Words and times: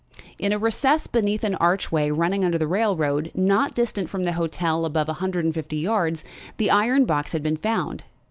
In 0.39 0.51
a 0.51 0.57
recess 0.57 1.05
beneath 1.05 1.43
an 1.43 1.53
archway 1.53 2.09
running 2.09 2.43
under 2.43 2.57
the 2.57 2.65
railroad, 2.65 3.31
not 3.35 3.75
distant 3.75 4.09
from 4.09 4.23
the 4.23 4.31
hotel 4.31 4.83
above 4.83 5.07
a 5.09 5.13
hundred 5.21 5.45
and 5.45 5.53
fifty 5.53 5.77
yards, 5.77 6.23
the 6.57 6.71
iron 6.71 7.05
box 7.05 7.33
had 7.33 7.43
been 7.43 7.57
found. 7.57 8.03